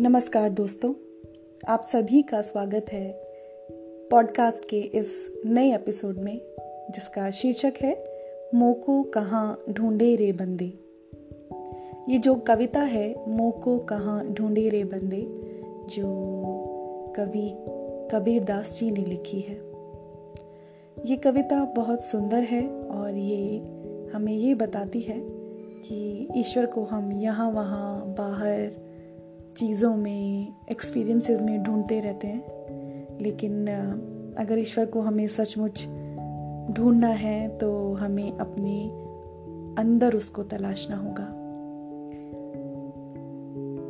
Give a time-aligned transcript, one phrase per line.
[0.00, 0.94] नमस्कार दोस्तों,
[1.68, 3.20] आप सभी का स्वागत है
[4.10, 6.40] पॉडकास्ट के इस नए एपिसोड में,
[6.90, 8.04] जिसका शीर्षक है,
[8.54, 10.72] मोको कहाँ ढूंढे रे बंदे।
[12.08, 15.26] ये जो कविता है, मोको कहाँ ढूंढे रे बंदे,
[15.94, 16.06] जो
[17.16, 17.50] कवि
[18.10, 19.56] कबीर दास जी ने लिखी है।
[21.06, 23.58] ये कविता बहुत सुंदर है और ये
[24.12, 25.20] हमें ये बताती है
[25.80, 28.85] कि ईश्वर को हम यहाँ वहाँ बाहर
[29.56, 32.44] चीज़ों में एक्सपीरियंसेस में ढूंढते रहते हैं।
[33.20, 33.66] लेकिन
[34.38, 35.84] अगर ईश्वर को हमें सचमुच
[36.72, 38.88] ढूंढना है तो हमें अपने
[39.82, 41.32] अंदर उसको तलाशना होगा।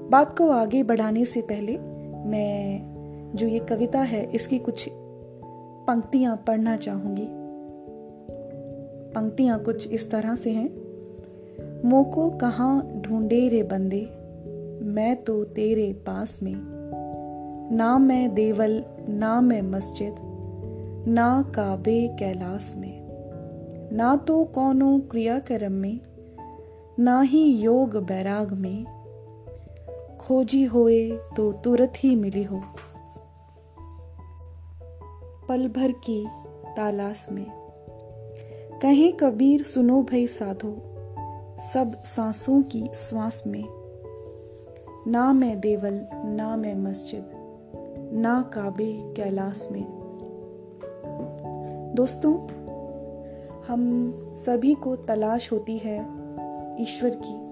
[0.08, 1.78] बात को आगे बढ़ाने से पहले,
[2.26, 2.82] मैं,
[3.34, 4.88] जो ये कविता है, इसकी कुछ
[5.86, 7.28] पंक्तियाँ पढ़ना चाहूँगी।
[9.14, 10.70] पंक्तियाँ कुछ इस तरह से हैं।
[11.88, 14.15] मोको कहाँ ढूंढे रे बंदे?
[14.82, 16.56] मैं तो तेरे पास में।
[17.72, 20.16] ना मैं देवल, ना मैं मस्जिद,
[21.08, 23.06] ना काबे कैलाश में।
[23.92, 26.00] ना तो कौनो क्रियाक्रम में,
[26.98, 28.84] ना ही योग बैराग में।
[30.18, 32.62] खोजी होए तो तुरंत ही मिली हो।
[35.48, 36.26] पल भर की
[36.76, 37.46] तालाश में।
[38.82, 40.76] कहें कबीर, सुनो भई साधो,
[41.74, 43.64] सब सांसों की श्वास में।
[45.06, 47.24] ना मैं देवल, ना मैं मस्जिद,
[48.12, 49.84] ना काबे कैलाश में।
[51.94, 52.48] दोस्तों,
[53.68, 56.00] हम सभी को तलाश होती है
[56.82, 57.46] ईश्वर की।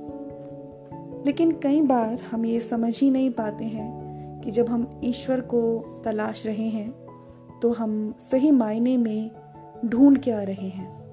[1.27, 4.05] लेकिन कई बार हम ये समझ ही नहीं पाते हैं
[4.41, 6.95] कि जब हम ईश्वर को तलाश रहे हैं
[7.63, 9.31] तो हम सही मायने में
[9.85, 11.05] ढूंढ क्या रहे हैं।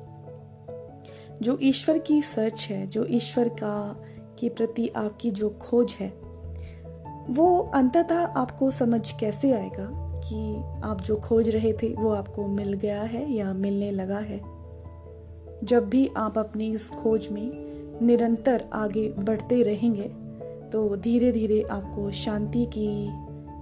[1.41, 4.03] जो ईश्वर की सर्च है, जो ईश्वर का,
[4.39, 6.20] के प्रति आपकी जो खोज है
[7.29, 9.89] वो अंततः आपको समझ कैसे आएगा
[10.19, 14.41] कि आप जो खोज रहे थे, वो आपको मिल गया है या मिलने लगा है?
[15.63, 17.51] जब भी आप अपनी इस खोज में
[18.01, 20.11] निरंतर आगे बढ़ते रहेंगे
[20.71, 23.09] तो धीरे धीरे आपको शांति की,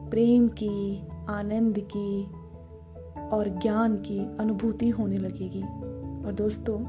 [0.09, 2.23] प्रेम की, आनंद की
[3.29, 5.61] और ज्ञान की अनुभूति होने लगेगी।
[6.25, 6.85] और दोस्तों,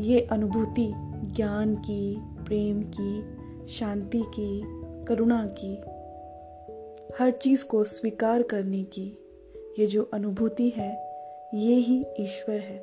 [0.00, 0.92] ये अनुभूति
[1.36, 3.24] ज्ञान की, प्रेम की,
[3.68, 4.62] शांति की,
[5.04, 5.76] करुणा की
[7.18, 9.18] हर चीज़ को स्वीकार करने की
[9.78, 10.90] ये जो अनुभूति है,
[11.54, 12.78] ये ही ईश्वर है।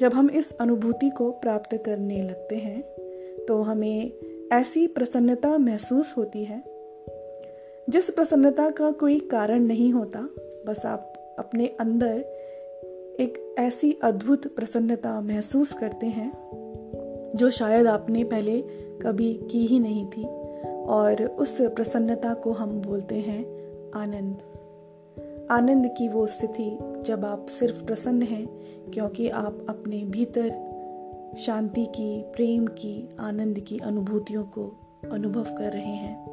[0.00, 2.82] जब हम इस अनुभूति को प्राप्त करने लगते हैं
[3.46, 4.12] तो हमें
[4.52, 6.62] ऐसी प्रसन्नता महसूस होती है,
[7.90, 10.28] जिस प्रसन्नता का कोई कारण नहीं होता,
[10.66, 12.18] बस आप अपने अंदर
[13.20, 16.32] एक ऐसी अद्भुत प्रसन्नता महसूस करते हैं,
[17.36, 18.60] जो शायद आपने पहले
[19.02, 20.24] कभी की ही नहीं थी।
[20.86, 23.44] और उस प्रसन्नता को हम बोलते हैं
[23.90, 24.36] आनंद।
[25.50, 28.46] आनंद की वो स्थिति जब आप सिर्फ़ प्रसन्न हैं,
[28.90, 30.72] क्योंकि आप अपने भीतर
[31.38, 34.72] शांति की, प्रेम की, आनंद की अनुभूतियों को
[35.12, 36.32] अनुभव कर रहे हैं।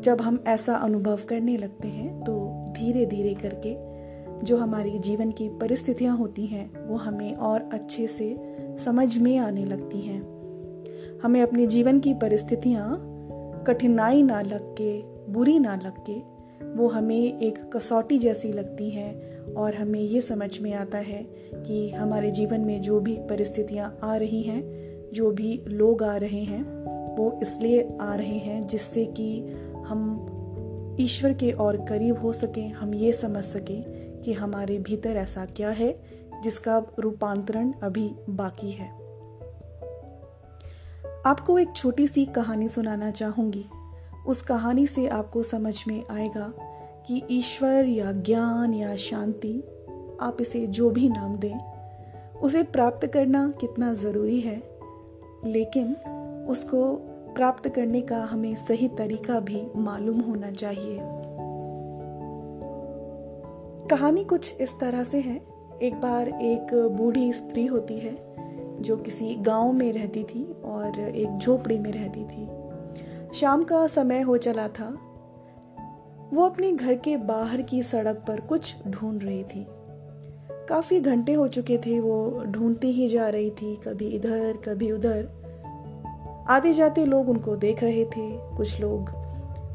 [0.00, 3.96] जब हम ऐसा अनुभव करने लगते हैं तो धीरे धीरे करके
[4.46, 9.64] जो हमारी जीवन की परिस्थितियाँ होती हैं, वो हमें और अच्छे से समझ में आने
[9.64, 10.35] लगती हैं।
[11.22, 13.12] हमें अपने जीवन की परिस्थितियाँ
[13.66, 16.36] कठिनाई ना लग के, बुरी ना लग के,
[16.76, 21.22] वो हमें एक कसौटी जैसी लगती हैं और हमें ये समझ में आता है
[21.56, 24.62] कि हमारे जीवन में जो भी परिस्थितियाँ आ रही हैं,
[25.12, 26.62] जो भी लोग आ रहे हैं,
[27.16, 29.38] वो इसलिए आ रहे हैं जिससे कि
[29.86, 30.26] हम
[31.00, 33.82] ईश्वर के और करीब हो सकें, हम ये समझ सकें
[34.20, 36.00] कि हमारे भीतर ऐसा क्या है
[36.42, 39.05] जिसका रूपांतरण अभी बाकी है।
[41.26, 43.64] आपको एक छोटी सी कहानी सुनाना चाहूँगी।
[44.26, 46.52] उस कहानी से आपको समझ में आएगा
[47.06, 49.62] कि ईश्वर या ज्ञान या शांति,
[50.20, 51.58] आप इसे जो भी नाम दें,
[52.32, 54.62] उसे प्राप्त करना कितना ज़रूरी है।
[55.44, 55.94] लेकिन
[56.48, 56.94] उसको
[57.34, 60.98] प्राप्त करने का हमें सही तरीका भी मालूम होना चाहिए।
[63.90, 65.42] कहानी कुछ इस तरह से है।
[65.82, 68.36] एक बार एक बूढ़ी स्त्री होती है
[68.80, 72.48] जो किसी गाँव में रहती थी और एक झोपड़ी में रहती थी।
[73.34, 74.98] शाम का समय हो चला था।
[76.32, 79.66] वो अपने घर के बाहर की सड़क पर कुछ ढूंढ रही थी।
[80.68, 85.28] काफ़ी घंटे हो चुके थे वो ढूंढती ही जा रही थी, कभी इधर, कभी उधर।
[86.48, 89.10] आते जाते लोग उनको देख रहे थे। कुछ लोग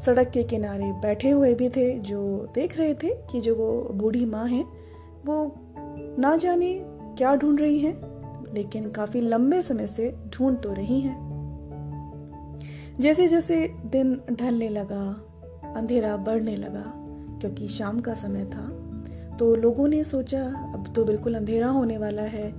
[0.00, 4.24] सड़क के किनारे बैठे हुए भी थे, जो देख रहे थे कि जो वो बूढ़ी
[4.24, 4.64] माँ है,
[5.26, 5.52] वो
[6.18, 8.11] ना जाने क्या ढूंढ रही हैं।
[8.54, 11.30] लेकिन काफ़ी लंबे समय से ढूंढ तो रही हैं।
[13.00, 13.56] जैसे जैसे
[13.86, 15.04] दिन ढलने लगा,
[15.76, 16.84] अंधेरा बढ़ने लगा,
[17.40, 18.68] क्योंकि शाम का समय था
[19.38, 20.42] तो लोगों ने सोचा,
[20.74, 22.50] अब तो बिल्कुल अंधेरा होने वाला है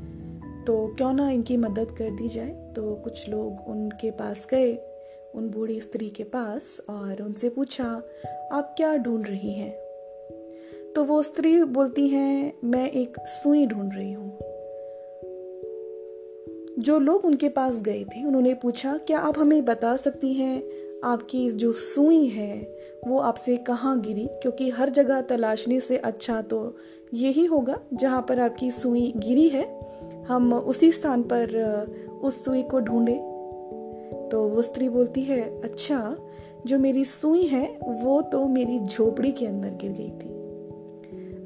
[0.66, 4.74] तो क्यों ना इनकी मदद कर दी जाए। तो कुछ लोग उनके पास गए,
[5.36, 7.86] उन बूढ़ी स्त्री के पास और उनसे पूछा,
[8.52, 9.72] आप क्या ढूंढ रही हैं?
[10.96, 14.43] तो वो स्त्री बोलती हैं, मैं एक सुई ढूंढ रही हूँ।
[16.84, 20.64] जो लोग उनके पास गए थे, उन्होंने पूछा, क्या आप हमें बता सकती हैं,
[21.04, 22.76] आपकी जो सुई है,
[23.08, 24.26] वो आपसे कहाँ गिरी?
[24.26, 26.78] क्योंकि हर जगह तलाशने से अच्छा तो
[27.14, 29.66] यही होगा, जहाँ पर आपकी सुई गिरी है।
[30.28, 31.48] हम उसी स्थान पर,
[32.24, 33.16] उस सुई को ढूंढे।
[34.32, 36.18] तो वो स्त्री बोलती है अच्छा
[36.66, 40.30] जो मेरी सुई है, वो तो मेरी झोपड़ी के अंदर गिर गई थी।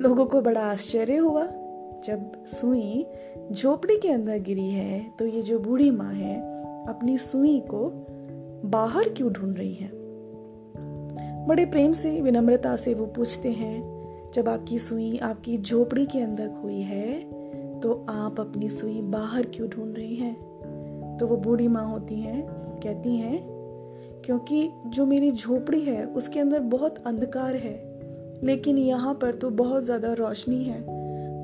[0.04, 1.48] लोगों को बड़ा आश्चर्य हुआ,
[2.06, 3.06] जब सुई
[3.52, 6.38] झोपड़ी के अंदर गिरी है तो ये जो बूढ़ी माँ है,
[6.88, 7.90] अपनी सुई को
[8.66, 9.90] बाहर क्यों ढूंढ रही है?
[11.48, 16.50] बड़े प्रेम से, विनम्रता से वो पूछते हैं, जब आपकी सुई आपकी झोपड़ी के अंदर
[16.62, 17.20] खोई है
[17.80, 21.18] तो आप अपनी सुई बाहर क्यों ढूंढ रही हैं?
[21.18, 22.42] तो वो बूढ़ी माँ होती हैं,
[22.84, 23.40] कहती हैं,
[24.26, 27.80] क्योंकि जो मेरी झोपड़ी है, उसके अंदर बहुत अंधकार है,
[28.44, 30.97] लेकिन यहाँ पर तो बहुत ज़्यादा रोशनी है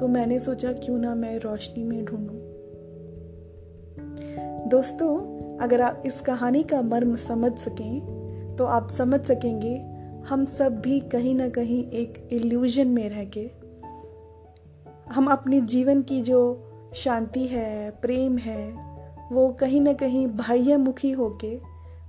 [0.03, 2.37] तो मैंने सोचा क्यों ना मैं रोशनी में ढूंढूं।
[4.69, 5.19] दोस्तों,
[5.57, 9.77] अगर आप इस कहानी का मर्म समझ सकें तो आप समझ सकेंगे,
[10.27, 13.51] हम सब भी कहीं ना कहीं एक इल्यूजन में रह के।
[15.13, 18.73] हम अपने जीवन की जो शांति है, प्रेम है,
[19.31, 21.59] वो कहीं ना कहीं बाह्यमुखी होके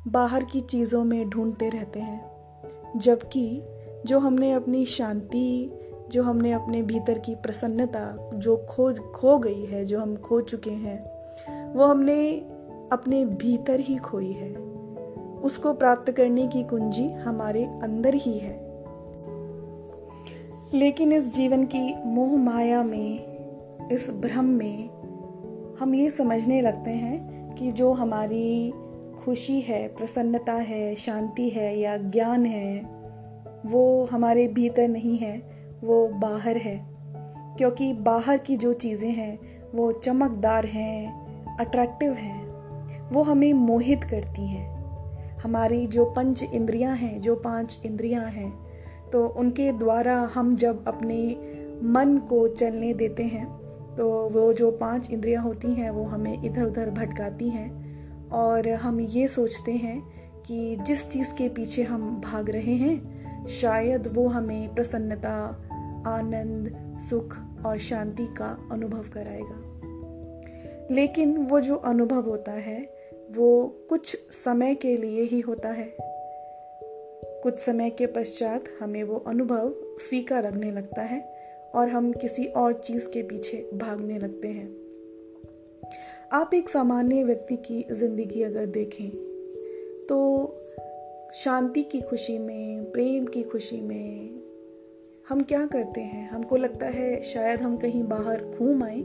[0.09, 2.31] बाहर की चीज़ों में ढूंढते रहते हैं।
[2.97, 3.63] जबकि
[4.07, 5.73] जो हमने अपनी शांति
[6.15, 10.71] जो हमने अपने भीतर की प्रसन्नता, जो खो खो गई है, जो हम खो चुके
[10.71, 11.03] हैं,
[11.73, 12.31] वो हमने
[12.93, 14.55] अपने भीतर ही खोई है।
[15.43, 18.61] उसको प्राप्त करने की कुंजी हमारे अंदर ही है।
[20.75, 23.25] लेकिन इस जीवन की मोह माया में,
[23.93, 24.91] इस भ्रम में,
[25.77, 28.73] हम ये समझने लगते हैं कि जो हमारी
[29.25, 32.87] खुशी है, प्रसन्नता है, शांति है या ज्ञान है,
[33.67, 35.54] वो हमारे भीतर नहीं है।
[35.85, 36.87] वो बाहर है।
[37.59, 39.39] क्योंकि बाहर की जो चीज़ें हैं,
[39.75, 42.45] वो चमकदार हैं अट्रैक्टिव हैं।
[43.11, 44.75] वो हमें मोहित करती हैं।
[45.39, 48.53] हमारी जो पंच इंद्रियाँ हैं, जो पाँच इंद्रियाँ हैं
[49.13, 51.37] तो उनके द्वारा हम जब अपने
[51.83, 53.47] मन को चलने देते हैं
[53.97, 59.01] तो वो जो पाँच इंद्रियाँ होती हैं, वो हमें इधर उधर भटकाती हैं। और हम
[59.01, 60.03] ये सोचते हैं
[60.47, 65.65] कि जिस चीज़ के पीछे हम भाग रहे हैं, शायद वो हमें प्रसन्नता
[66.07, 67.37] आनंद, सुख
[67.67, 69.75] और शांति का अनुभव कराएगा।
[70.91, 72.95] लेकिन वो जो अनुभव होता है,
[73.31, 75.97] वो कुछ समय के लिए ही होता है।
[77.43, 79.69] कुछ समय के पश्चात हमें वो अनुभव
[80.11, 81.35] फीका लगने लगता है
[81.75, 84.85] और हम किसी और चीज़ के पीछे भागने लगते हैं।
[86.33, 89.11] आप एक सामान्य व्यक्ति की ज़िंदगी अगर देखें
[90.09, 90.49] तो
[91.35, 94.31] शांति की खुशी में, प्रेम की खुशी में
[95.29, 96.31] हम क्या करते हैं?
[96.31, 99.01] हमको लगता है शायद हम कहीं बाहर घूम आए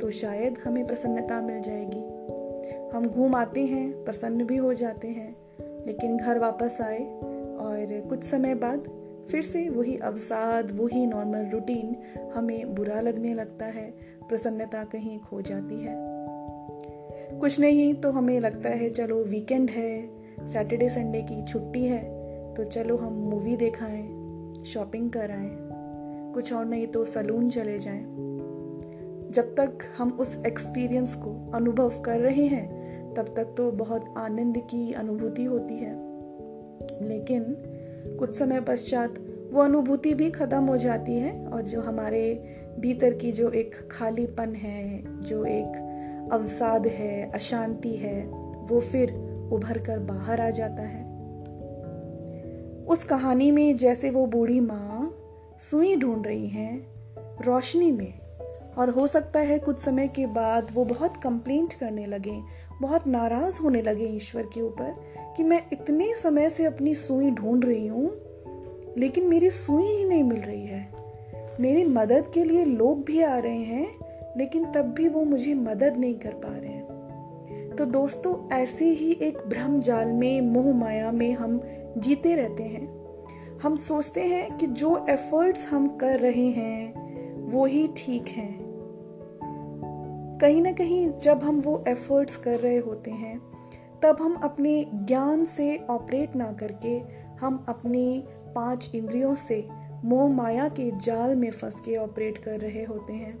[0.00, 2.00] तो शायद हमें प्रसन्नता मिल जाएगी।
[2.96, 5.36] हम घूम आते हैं, प्रसन्न भी हो जाते हैं,
[5.86, 7.04] लेकिन घर वापस आए
[7.56, 8.88] और कुछ समय बाद
[9.30, 11.96] फिर से वही अवसाद, वही नॉर्मल रूटीन
[12.34, 13.90] हमें बुरा लगने लगता है,
[14.28, 15.94] प्रसन्नता कहीं खो जाती है।
[17.38, 20.06] कुछ नहीं तो हमें लगता है चलो वीकेंड है
[20.48, 22.04] सैटरडे संडे की छुट्टी है
[22.54, 24.15] तो चलो हम मूवी दिखाएँ
[24.66, 25.56] शॉपिंग कराएँ
[26.34, 28.04] कुछ और नहीं तो सलून चले जाएँ।
[29.30, 34.58] जब तक हम उस एक्सपीरियंस को अनुभव कर रहे हैं, तब तक तो बहुत आनंद
[34.58, 35.92] की अनुभूति होती है।
[37.08, 37.56] लेकिन
[38.18, 39.14] कुछ समय पश्चात
[39.52, 44.54] वो अनुभूति भी खत्म हो जाती है और जो हमारे भीतर की जो एक खालीपन
[44.54, 45.82] है, जो एक
[46.32, 48.26] अवसाद है, अशांति है,
[48.66, 49.14] वो फिर
[49.52, 51.05] उभर कर बाहर आ जाता है।
[52.88, 55.12] उस कहानी में जैसे वो बूढ़ी माँ
[55.60, 56.86] सुई ढूंढ रही हैं
[57.42, 58.12] रोशनी में,
[58.78, 62.40] और हो सकता है कुछ समय के बाद वो बहुत कंप्लेंट करने लगे,
[62.82, 64.94] बहुत नाराज़ होने लगे ईश्वर के ऊपर
[65.36, 68.10] कि मैं इतने समय से अपनी सुई ढूंढ रही हूँ,
[68.98, 70.88] लेकिन मेरी सुई ही नहीं मिल रही है।
[71.60, 73.88] मेरी मदद के लिए लोग भी आ रहे हैं,
[74.36, 79.12] लेकिन तब भी वो मुझे मदद नहीं कर पा रहे हैं। तो दोस्तों, ऐसे ही
[79.12, 81.60] एक भ्रम जाल में, मोह माया में हम
[81.96, 83.06] जीते रहते हैं।
[83.62, 86.94] हम सोचते हैं कि जो एफर्ट्स हम कर रहे हैं,
[87.50, 88.66] वो ही ठीक हैं।
[90.40, 93.40] कहीं ना कहीं जब हम वो एफर्ट्स कर रहे होते हैं,
[94.02, 97.00] तब हम अपने ज्ञान से ऑपरेट ना करके
[97.40, 98.24] हम अपनी
[98.54, 99.68] पाँच इंद्रियों से
[100.04, 103.38] मोह माया के जाल में फंस के ऑपरेट कर रहे होते हैं।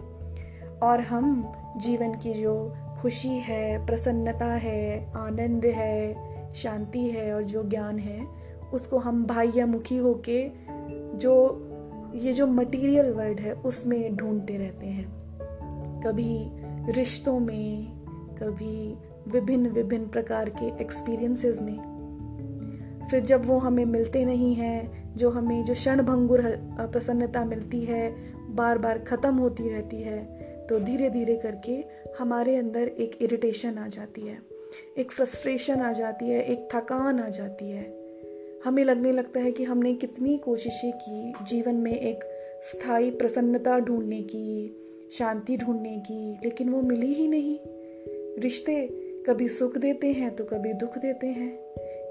[0.78, 6.16] और हम जीवन की जो खुशी है, प्रसन्नता है, आनंद है,
[6.54, 8.35] शांति है और जो ज्ञान है
[8.76, 10.38] उसको हम बाह्यमुखी होके
[11.16, 11.34] जो,
[12.14, 15.06] ये जो मटेरियल वर्ल्ड है, उसमें ढूंढते रहते हैं।
[16.02, 17.86] कभी रिश्तों में,
[18.38, 18.96] कभी
[19.28, 21.78] विभिन्न विभिन्न प्रकार के एक्सपीरियंसेस में।
[23.10, 26.42] फिर जब वो हमें मिलते नहीं हैं, जो हमें, जो क्षण भंगुर
[26.80, 28.10] प्रसन्नता मिलती है
[28.54, 30.24] बार बार ख़त्म होती रहती है
[30.66, 31.72] तो धीरे धीरे करके
[32.18, 34.38] हमारे अंदर एक इरिटेशन आ जाती है।
[34.98, 37.82] एक फ्रस्ट्रेशन आ जाती है, एक थकान आ जाती है।
[38.66, 42.24] हमें लगने लगता है कि हमने कितनी कोशिशें की जीवन में एक
[42.62, 44.76] स्थायी प्रसन्नता ढूँढने की,
[45.12, 47.58] शांति ढूँढने की, लेकिन वो मिली ही नहीं।
[48.42, 48.86] रिश्ते
[49.26, 51.58] कभी सुख देते हैं तो कभी दुख देते हैं।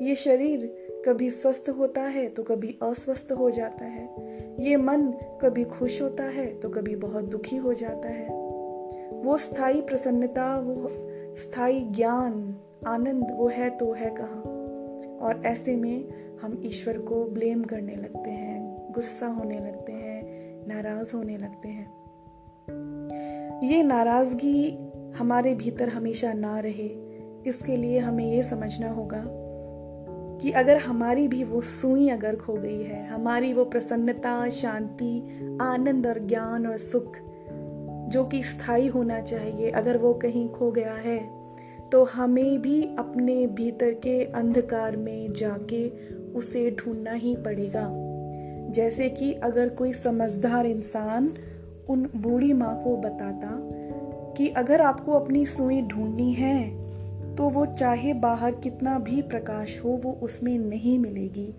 [0.02, 4.10] ये शरीर कभी स्वस्थ होता है तो कभी अस्वस्थ हो जाता है।
[4.60, 8.28] ये मन कभी खुश होता है तो कभी बहुत दुखी हो जाता है।
[9.24, 10.92] वो स्थायी प्रसन्नता, वो
[11.36, 12.56] स्थायी ज्ञान,
[12.88, 14.44] आनंद, वो है तो है कहाँ।
[15.22, 21.16] और ऐसे में हम ईश्वर को ब्लेम करने लगते हैं, गुस्सा होने लगते हैं, नाराज़
[21.16, 21.86] होने लगते हैं।
[23.64, 24.70] ये नाराज़गी
[25.18, 26.88] हमारे भीतर हमेशा ना रहे,
[27.48, 29.24] इसके लिए हमें ये समझना होगा
[30.42, 36.08] कि अगर हमारी भी वो सुई अगर खो गई है, हमारी वो प्रसन्नता, शांति, आनंद
[36.08, 37.18] और ज्ञान और सुख
[38.10, 41.46] जो कि स्थायी होना चाहिए, अगर वो कहीं खो गया है
[41.92, 45.88] तो हमें भी अपने भीतर के अंधकार में जाके
[46.36, 47.88] उसे ढूंढना ही पड़ेगा।
[48.72, 51.32] जैसे कि अगर कोई समझदार इंसान
[51.90, 53.50] उन बूढ़ी माँ को बताता
[54.38, 56.86] कि अगर आपको अपनी सुई ढूंढनी है
[57.36, 61.54] तो वो चाहे बाहर कितना भी प्रकाश हो, वो उसमें नहीं मिलेगी,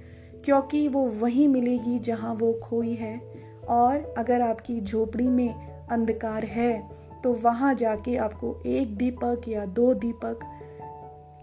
[0.45, 3.21] क्योंकि वो वहीं मिलेगी जहाँ वो खोई है।
[3.69, 5.55] और अगर आपकी झोपड़ी में
[5.91, 6.89] अंधकार है
[7.25, 10.41] तो वहाँ जाके आपको एक दीपक या दो दीपक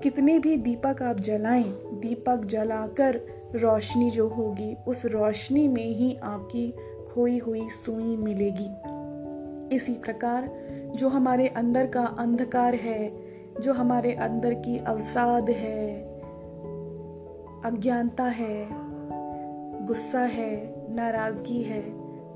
[0.03, 3.15] कितने भी दीपक आप जलाएँ, दीपक जलाकर
[3.55, 6.73] रोशनी जो होगी, उस रोशनी में ही आपकी
[7.13, 8.69] खोई हुई सुई मिलेगी।
[9.75, 10.51] इसी प्रकार
[10.95, 13.13] जो हमारे अंदर का अंधकार है,
[13.61, 16.03] जो हमारे अंदर की अवसाद है,
[17.65, 18.67] अज्ञानता है,
[19.85, 21.83] गुस्सा है, नाराज़गी है,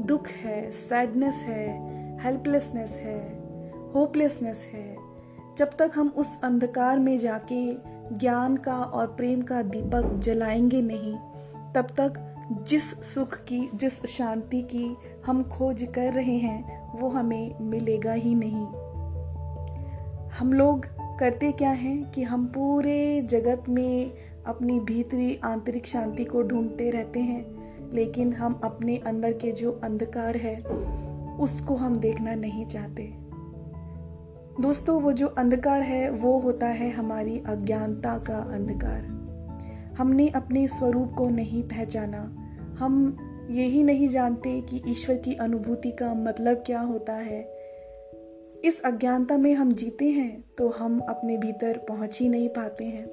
[0.05, 1.67] दुख है सैडनेस है
[2.19, 3.19] हेल्पलेसनेस है
[3.95, 5.06] होपलेसनेस है
[5.57, 7.73] जब तक हम उस अंधकार में जाके
[8.15, 11.15] ज्ञान का और प्रेम का दीपक जलाएँगे नहीं,
[11.73, 12.35] तब तक
[12.67, 18.35] जिस सुख की, जिस शांति की हम खोज कर रहे हैं, वो हमें मिलेगा ही
[18.35, 18.65] नहीं।
[20.29, 20.85] हम लोग
[21.19, 24.11] करते क्या हैं कि हम पूरे जगत में
[24.47, 27.45] अपनी भीतरी आंतरिक शांति को ढूंढते रहते हैं,
[27.93, 30.55] लेकिन हम अपने अंदर के जो अंधकार है,
[31.37, 33.26] उसको हम देखना नहीं चाहते।
[34.61, 39.01] दोस्तों, वो जो अंधकार है, वो होता है हमारी अज्ञानता का अंधकार।
[39.97, 42.21] हमने अपने स्वरूप को नहीं पहचाना।
[42.79, 43.17] हम
[43.51, 47.41] यही नहीं जानते कि ईश्वर की अनुभूति का मतलब क्या होता है।
[48.65, 53.05] इस अज्ञानता में हम जीते हैं तो हम अपने भीतर पहुँच ही नहीं पाते हैं।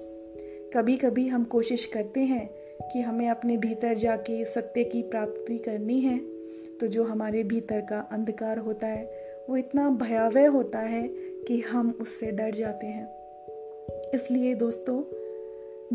[0.74, 2.48] कभी कभी हम कोशिश करते हैं
[2.92, 6.18] कि हमें अपने भीतर जाके सत्य की प्राप्ति करनी है
[6.78, 11.98] तो जो हमारे भीतर का अंधकार होता है, वो इतना भयावह होता है कि हम
[12.00, 13.08] उससे डर जाते हैं।
[14.14, 15.02] इसलिए दोस्तों,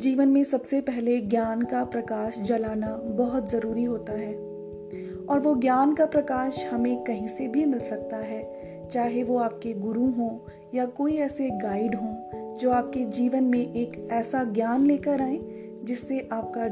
[0.02, 4.34] जीवन में सबसे पहले ज्ञान का प्रकाश जलाना बहुत ज़रूरी होता है।
[5.26, 8.60] और वो ज्ञान का प्रकाश हमें कहीं से भी मिल सकता है,
[8.92, 10.40] चाहे वो आपके गुरु हों
[10.74, 12.16] या कोई ऐसे गाइड हों
[12.58, 15.40] जो आपके जीवन में एक ऐसा ज्ञान लेकर आए
[15.84, 16.64] जिससे आपका,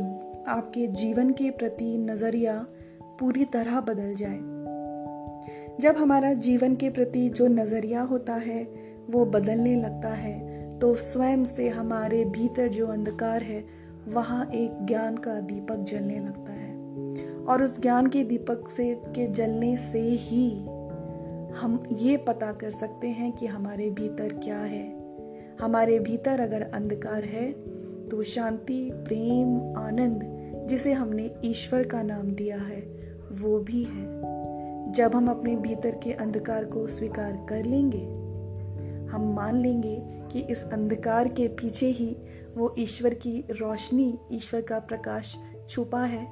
[0.52, 2.68] आपके जीवन के प्रति नज़रिया
[3.20, 4.57] पूरी तरह बदल जाए।
[5.80, 8.68] जब हमारा जीवन के प्रति जो नज़रिया होता है,
[9.10, 13.64] वो बदलने लगता है तो स्वयं से हमारे भीतर जो अंधकार है,
[14.08, 16.78] वहाँ एक ज्ञान का दीपक जलने लगता है।
[17.46, 20.50] और उस ज्ञान के दीपक से, के जलने से ही
[21.58, 24.86] हम ये पता कर सकते हैं कि हमारे भीतर क्या है।
[25.62, 27.52] हमारे भीतर अगर अंधकार है
[28.10, 30.22] तो शांति, प्रेम, आनंद,
[30.68, 32.82] जिसे हमने ईश्वर का नाम दिया है,
[33.32, 34.37] वो भी है।
[34.88, 38.04] जब हम अपने भीतर के अंधकार को स्वीकार कर लेंगे,
[39.12, 39.96] हम मान लेंगे
[40.32, 42.16] कि इस अंधकार के पीछे ही
[42.58, 45.36] वो ईश्वर की रोशनी, ईश्वर का प्रकाश
[45.70, 46.26] छुपा है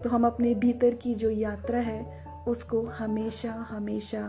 [0.00, 4.22] तो हम अपने भीतर की जो यात्रा है, उसको हमेशा हमेशा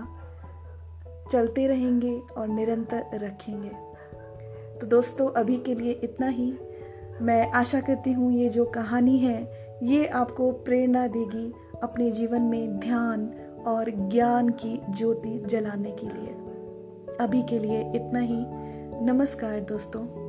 [1.32, 3.70] चलते रहेंगे और निरंतर रखेंगे।
[4.80, 6.54] तो दोस्तों, अभी के लिए इतना ही।
[7.22, 9.40] मैं आशा करती हूँ ये जो कहानी है,
[9.84, 11.52] ये आपको प्रेरणा देगी
[11.84, 13.30] अपने जीवन में ध्यान
[13.68, 16.30] और ज्ञान की ज्योति जलाने के लिए।
[17.20, 18.46] अभी के लिए इतना ही।
[19.06, 20.21] नमस्कार दोस्तों।